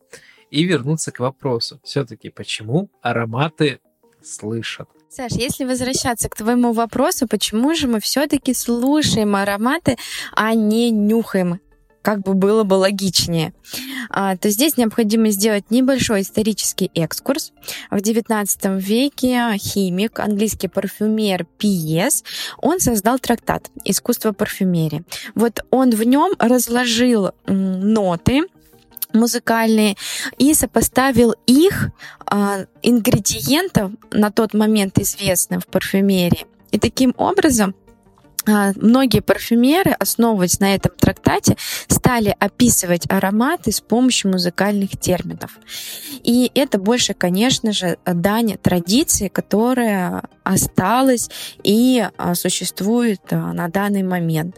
[0.51, 1.81] и вернуться к вопросу.
[1.83, 3.81] Все-таки почему ароматы
[4.23, 4.89] слышат?
[5.09, 9.97] Саш, если возвращаться к твоему вопросу, почему же мы все-таки слушаем ароматы,
[10.33, 11.61] а не нюхаем
[12.07, 13.53] как бы было бы логичнее,
[14.11, 17.53] а, то здесь необходимо сделать небольшой исторический экскурс.
[17.91, 22.23] В XIX веке химик, английский парфюмер Пиес,
[22.59, 25.03] он создал трактат «Искусство парфюмерии».
[25.35, 28.43] Вот он в нем разложил ноты,
[29.13, 29.97] музыкальные
[30.39, 31.89] и сопоставил их
[32.31, 36.47] э, ингредиентов на тот момент известных в парфюмерии.
[36.71, 37.75] И таким образом
[38.47, 41.57] многие парфюмеры, основываясь на этом трактате,
[41.89, 45.59] стали описывать ароматы с помощью музыкальных терминов.
[46.23, 51.29] И это больше, конечно же, дань традиции, которая осталась
[51.63, 54.57] и а, существует а, на данный момент.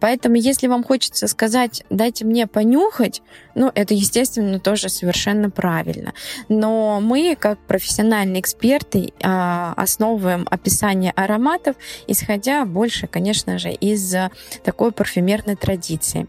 [0.00, 3.22] Поэтому, если вам хочется сказать, дайте мне понюхать,
[3.56, 6.12] ну, это, естественно, тоже совершенно правильно.
[6.48, 11.74] Но мы, как профессиональные эксперты, основываем описание ароматов,
[12.06, 14.14] исходя больше конечно же, из
[14.62, 16.26] такой парфюмерной традиции.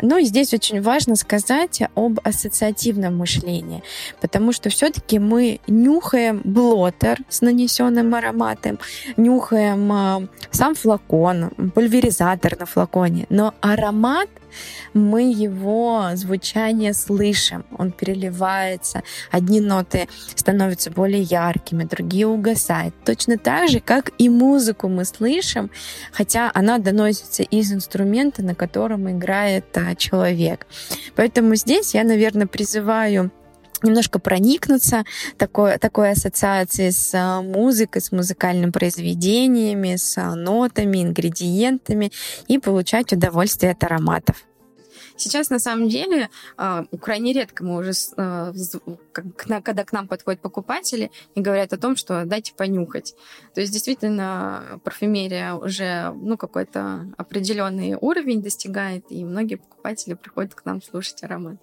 [0.00, 3.82] Ну и здесь очень важно сказать об ассоциативном мышлении,
[4.20, 8.05] потому что все-таки мы нюхаем блотер с нанесенным
[9.16, 14.28] нюхаем э, сам флакон, пульверизатор на флаконе, но аромат—
[14.94, 22.94] мы его звучание слышим, он переливается, одни ноты становятся более яркими, другие угасают.
[23.04, 25.70] Точно так же, как и музыку мы слышим,
[26.12, 30.66] хотя она доносится из инструмента, на котором играет а, человек.
[31.14, 33.30] Поэтому здесь я, наверное, призываю
[33.82, 35.04] немножко проникнуться
[35.36, 42.12] такой, такой ассоциацией с а, музыкой, с музыкальными произведениями, с а, нотами, ингредиентами
[42.48, 44.44] и получать удовольствие от ароматов.
[45.16, 47.92] Сейчас, на самом деле, а, крайне редко мы уже,
[49.62, 53.14] когда к нам подходят покупатели и говорят о том, что дайте понюхать.
[53.54, 60.64] То есть, действительно, парфюмерия уже ну, какой-то определенный уровень достигает, и многие покупатели приходят к
[60.66, 61.56] нам слушать аромат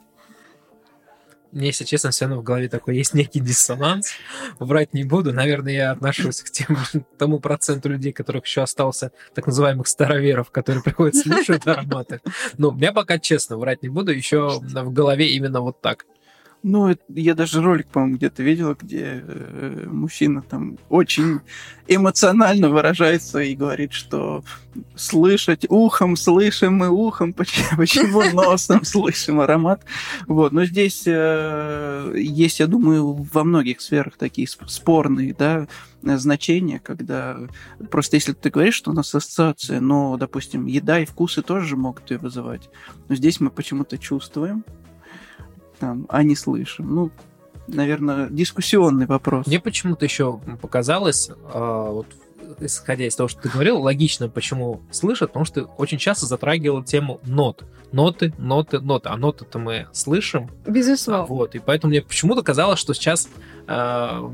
[1.54, 4.14] мне, если честно, все равно в голове такой есть некий диссонанс.
[4.60, 5.34] Врать не буду.
[5.34, 6.78] Наверное, я отношусь к тем,
[7.18, 12.22] тому проценту людей, которых еще остался, так называемых староверов, которые приходят слушают ароматы.
[12.58, 14.12] Но я пока честно врать не буду.
[14.12, 16.06] Еще в голове именно вот так.
[16.64, 21.42] Ну, я даже ролик, по-моему, где-то видел, где э, мужчина там очень
[21.90, 24.46] эмоционально выражается и говорит, что
[24.96, 29.84] слышать ухом, слышим мы ухом, почему, почему носом слышим аромат.
[30.28, 35.68] Вот, но здесь э, есть, я думаю, во многих сферах такие спорные, да,
[36.02, 37.40] значения, когда
[37.92, 42.10] просто если ты говоришь, что у нас ассоциация, но, допустим, еда и вкусы тоже могут
[42.10, 42.70] ее вызывать,
[43.10, 44.64] но здесь мы почему-то чувствуем,
[45.80, 46.94] там, а не слышим.
[46.94, 47.12] Ну,
[47.68, 49.48] наверное, дискуссионный вопрос.
[49.48, 52.08] Мне почему-то еще показалось, а, вот
[52.60, 57.20] исходя из того, что ты говорил, логично, почему слышат, потому что очень часто затрагивал тему
[57.26, 57.64] нот.
[57.92, 59.10] Ноты, ноты, ноты.
[59.10, 60.50] А ноты-то мы слышим.
[60.66, 61.26] Безусловно.
[61.26, 63.30] Вот, и поэтому мне почему-то казалось, что сейчас
[63.68, 64.30] э,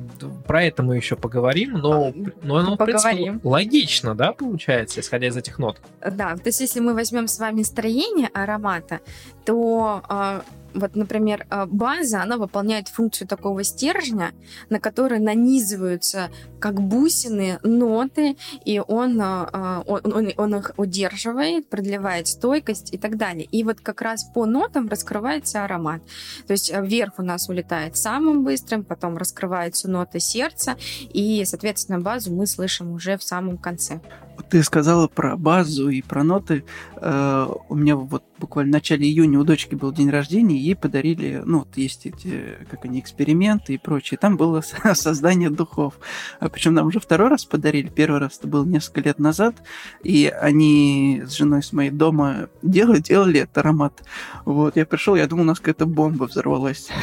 [0.48, 3.00] про это мы еще поговорим, но, а, но оно, поговорим.
[3.00, 5.82] в принципе, логично, да, получается, исходя из этих нот?
[6.00, 9.02] Да, то есть если мы возьмем с вами строение аромата,
[9.44, 10.42] то э,
[10.74, 14.32] вот, например, э, база, она выполняет функцию такого стержня,
[14.70, 16.30] на который нанизываются
[16.60, 22.98] как бусины ноты, и он, э, э, он, он, он их удерживает, продлевает стойкость и
[22.98, 23.46] так далее.
[23.46, 26.02] И вот как раз по нотам раскрывается аромат.
[26.48, 30.78] То есть вверх у нас улетает самым быстрым, потом раскрываются ноты сердца,
[31.14, 34.02] и, соответственно, базу мы слышим уже в самом конце.
[34.50, 36.64] Ты сказала про базу и про ноты.
[37.02, 41.42] У меня вот буквально в начале июня у дочки был день рождения, и ей подарили,
[41.46, 44.18] ну, вот есть эти, как они, эксперименты и прочее.
[44.20, 45.96] Там было создание духов.
[46.40, 47.90] А Причем нам уже второй раз подарили.
[47.90, 49.56] Первый раз это было несколько лет назад,
[50.04, 54.04] и они с женой с моей дома делали, делали этот аромат.
[54.46, 56.90] Вот, я пришел, я думал, у нас какая-то бомба взорвалась.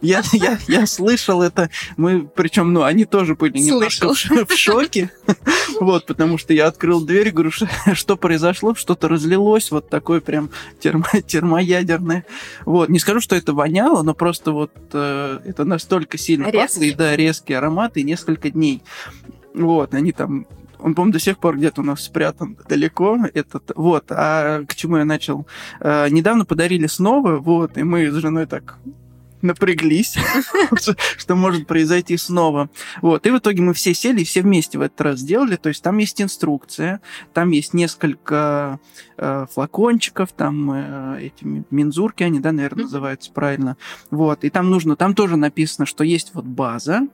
[0.00, 1.70] Я, я, я слышал это.
[1.96, 5.10] Мы, причем, ну, они тоже были немножко в шоке.
[5.80, 7.50] Вот, потому что я открыл дверь, говорю,
[7.94, 12.26] что произошло, что-то разлилось, вот такой прям термо, термоядерное.
[12.64, 16.58] Вот, не скажу, что это воняло, но просто вот э, это настолько сильно резкий.
[16.58, 18.82] пахло, и да, резкий аромат, и несколько дней.
[19.54, 20.46] Вот, они там
[20.80, 23.18] он, по-моему, до сих пор где-то у нас спрятан далеко.
[23.32, 24.04] Этот, вот.
[24.10, 25.46] А к чему я начал?
[25.80, 28.76] Э, недавно подарили снова, вот, и мы с женой так
[29.44, 30.16] напряглись,
[31.16, 32.70] что может произойти снова.
[33.02, 33.26] Вот.
[33.26, 35.56] И в итоге мы все сели и все вместе в этот раз сделали.
[35.56, 37.00] То есть там есть инструкция,
[37.32, 38.80] там есть несколько
[39.16, 43.76] э, флакончиков, там э, эти мензурки, они, да, наверное, называются правильно.
[44.10, 44.44] Вот.
[44.44, 47.06] И там нужно, там тоже написано, что есть вот база,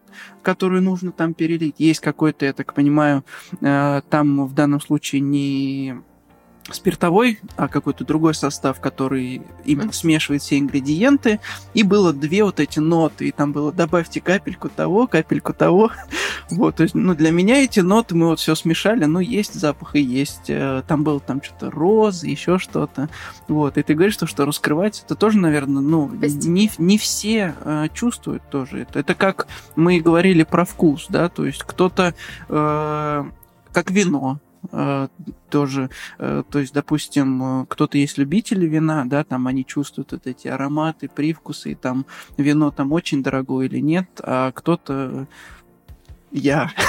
[0.42, 1.76] которую нужно там перелить.
[1.78, 3.24] Есть какой-то, я так понимаю,
[3.60, 6.00] э, там в данном случае не
[6.74, 11.40] спиртовой, а какой-то другой состав, который именно смешивает все ингредиенты.
[11.74, 15.90] И было две вот эти ноты, и там было добавьте капельку того, капельку того.
[16.50, 19.94] Вот, то есть, ну, для меня эти ноты мы вот все смешали, ну, есть запах
[19.94, 20.48] и есть.
[20.48, 23.08] Э, там было там что-то розы, еще что-то.
[23.46, 27.86] Вот, и ты говоришь, что, что раскрывать, это тоже, наверное, ну, не, не все э,
[27.94, 28.98] чувствуют тоже это.
[28.98, 32.14] Это как мы говорили про вкус, да, то есть кто-то
[32.48, 33.24] э,
[33.72, 34.40] как вино,
[35.48, 40.26] тоже, э, то есть, допустим, э, кто-то есть любители вина, да, там они чувствуют вот
[40.26, 42.06] эти ароматы, привкусы, и там
[42.36, 45.26] вино там очень дорогое или нет, а кто-то
[46.30, 46.70] я.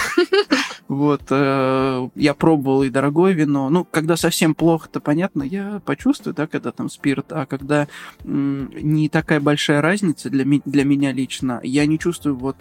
[0.88, 3.70] Вот, я пробовал и дорогое вино.
[3.70, 7.88] Ну, когда совсем плохо, то понятно, я почувствую, да, когда там спирт, а когда
[8.26, 12.58] не такая большая разница для, для меня лично, я не чувствую вот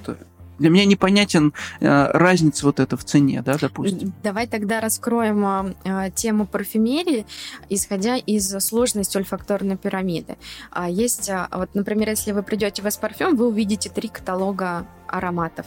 [0.60, 4.12] для меня непонятен э, разница вот эта в цене, да, допустим.
[4.22, 7.26] Давай тогда раскроем э, тему парфюмерии,
[7.70, 10.36] исходя из сложности ольфакторной пирамиды.
[10.70, 15.66] А есть, вот, например, если вы придете в S-парфюм, вы увидите три каталога ароматов.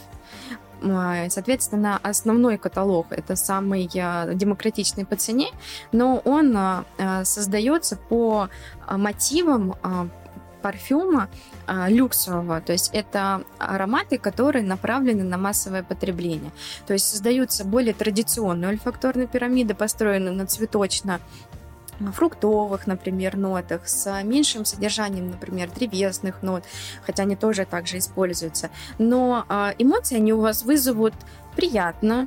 [1.28, 5.48] Соответственно, основной каталог это самый демократичный по цене,
[5.92, 6.84] но он
[7.24, 8.48] создается по
[8.90, 9.74] мотивам
[10.64, 11.28] парфюма
[11.66, 16.52] а, люксового, то есть это ароматы, которые направлены на массовое потребление.
[16.86, 21.20] То есть создаются более традиционные ольфакторные пирамиды, построенные на цветочно
[22.14, 26.64] фруктовых, например, нотах, с меньшим содержанием, например, древесных нот,
[27.04, 28.70] хотя они тоже также используются.
[28.96, 31.12] Но э, эмоции они у вас вызовут
[31.56, 32.26] приятно,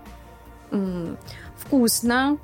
[1.68, 2.38] вкусно.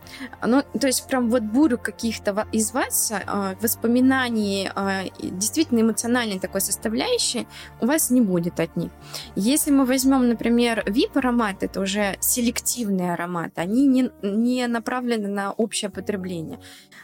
[0.45, 6.61] Ну, то есть прям вот бурю каких-то из вас э, воспоминаний, э, действительно эмоциональной такой
[6.61, 7.47] составляющей
[7.81, 8.91] у вас не будет от них.
[9.35, 15.89] Если мы возьмем, например, VIP-аромат, это уже селективные ароматы, они не, не направлены на общее
[15.89, 16.59] потребление.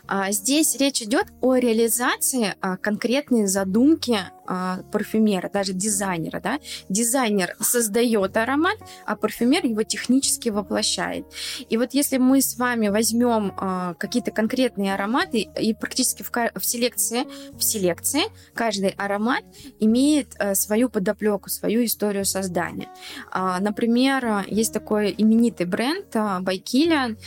[0.08, 4.18] А здесь речь идет о реализации а, конкретной задумки
[4.50, 6.40] а, парфюмера, даже дизайнера.
[6.40, 6.60] Да?
[6.90, 11.26] Дизайнер создает аромат, а парфюмер его технически воплощает.
[11.70, 16.66] И вот если мы с вами возьмем а, какие-то конкретные ароматы и практически в, в
[16.66, 17.26] селекции,
[17.56, 18.24] в селекции
[18.56, 19.44] каждый аромат
[19.80, 22.90] имеет а, свою подоплеку, свою историю создания.
[23.32, 27.18] А, например, есть такой именитый бренд а, by Kilian.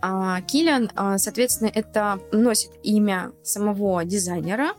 [0.00, 4.72] А, Kilian, а, соответственно, это носит имя самого дизайнера,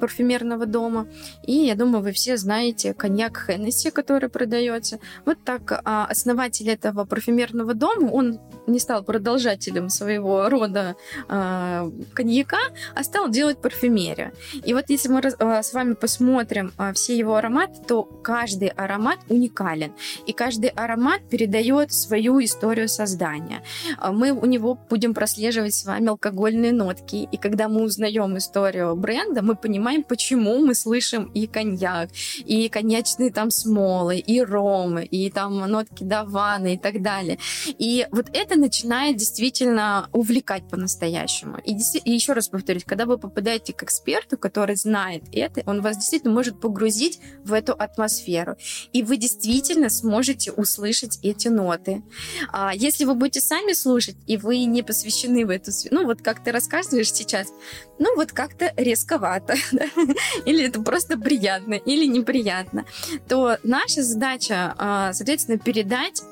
[0.00, 1.06] парфюмерного дома.
[1.46, 4.98] И я думаю, вы все знаете коньяк Хеннесси, который продается.
[5.24, 10.96] Вот так а, основатель этого парфюмерного дома, он не стал продолжателем своего рода
[11.28, 12.58] а, коньяка,
[12.94, 14.32] а стал делать парфюмерию.
[14.64, 19.92] И вот если мы а, с вами посмотрим все его ароматы, то каждый аромат уникален.
[20.26, 23.62] И каждый аромат передает свою историю создания.
[24.02, 27.28] Мы у него будем прослеживать с вами алкогольные нотки.
[27.30, 33.30] И когда мы узнаем историю бренда, мы понимаем, почему мы слышим и коньяк, и коньячные
[33.30, 37.38] там смолы, и ромы, и там нотки даваны и так далее.
[37.66, 41.58] И вот это начинает действительно увлекать по-настоящему.
[41.64, 45.96] И, и еще раз повторюсь, когда вы попадаете к эксперту, который знает это, он вас
[45.96, 48.56] действительно может погрузить в эту атмосферу.
[48.92, 52.02] И вы действительно сможете услышать эти ноты.
[52.52, 55.70] А если вы будете сами слушать, и вы не посвящены в эту...
[55.90, 57.48] Ну, вот как ты рассказываешь сейчас,
[57.98, 59.84] ну, вот как-то резковато, да?
[60.44, 62.84] или это просто приятно, или неприятно,
[63.28, 66.22] то наша задача, а, соответственно, передать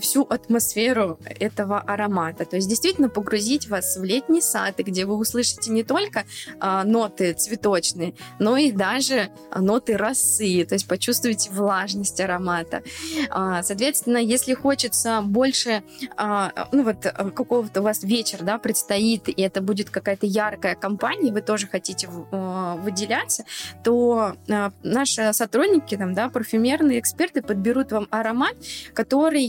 [0.00, 2.44] всю атмосферу этого аромата.
[2.44, 6.24] То есть действительно погрузить вас в летний сад, где вы услышите не только
[6.60, 12.82] а, ноты цветочные, но и даже ноты росы, то есть почувствуете влажность аромата.
[13.30, 15.82] А, соответственно, если хочется больше,
[16.16, 21.32] а, ну вот какого-то у вас вечер, да, предстоит, и это будет какая-то яркая компания,
[21.32, 23.44] вы тоже хотите а, выделяться,
[23.84, 28.56] то а, наши сотрудники, там, да, парфюмерные эксперты подберут вам аромат,
[28.94, 29.44] который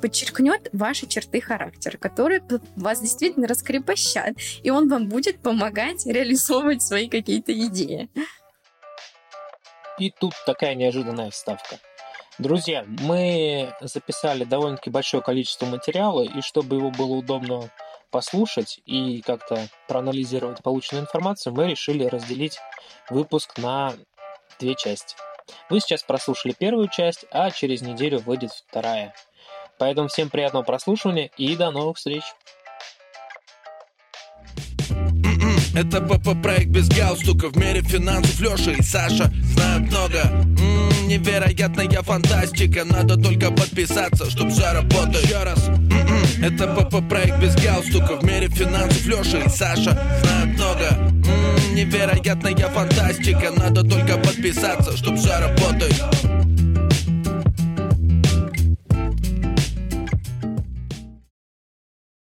[0.00, 2.42] подчеркнет ваши черты характера, которые
[2.76, 8.08] вас действительно раскрепощат, и он вам будет помогать реализовывать свои какие-то идеи.
[9.98, 11.78] И тут такая неожиданная вставка.
[12.38, 17.70] Друзья, мы записали довольно-таки большое количество материала, и чтобы его было удобно
[18.10, 22.58] послушать и как-то проанализировать полученную информацию, мы решили разделить
[23.10, 23.94] выпуск на
[24.58, 25.16] две части.
[25.70, 29.14] Вы сейчас прослушали первую часть, а через неделю выйдет вторая.
[29.78, 32.22] Поэтому всем приятного прослушивания и до новых встреч.
[35.74, 37.48] Это ПП проект без галстука.
[37.48, 40.20] В мире финансов Леша и Саша знают много.
[40.20, 42.84] М-м, невероятная фантастика.
[42.84, 45.24] Надо только подписаться, чтоб все работает.
[45.24, 45.68] Еще раз.
[45.68, 48.16] М-м, Это ПП проект без галстука.
[48.16, 50.88] В мире финансов Леша и Саша знают много.
[50.90, 53.50] М-м, Невероятная фантастика.
[53.56, 56.31] Надо только подписаться, чтоб все работает